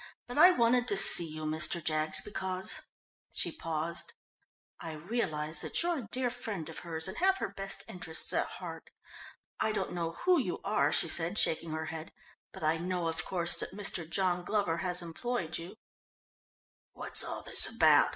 [0.25, 1.79] But I wanted to see you, Mr.
[1.79, 2.81] Jaggs, because"
[3.39, 4.13] she paused.
[4.79, 8.47] "I realise that you're a dear friend of hers and have her best interests at
[8.47, 8.89] heart.
[9.59, 12.11] I don't know who you are," she said, shaking her head,
[12.51, 14.09] "but I know, of course, that Mr.
[14.09, 15.75] John Glover has employed you."
[16.93, 18.09] "What's all this about?"